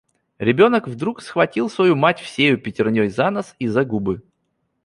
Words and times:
Ребенок 0.39 0.87
вдруг 0.87 1.21
схватил 1.21 1.69
свою 1.69 1.95
мать 1.95 2.19
всею 2.19 2.57
пятерней 2.57 3.09
за 3.09 3.29
нос 3.29 3.53
и 3.59 3.67
за 3.67 3.85
губы. 3.85 4.23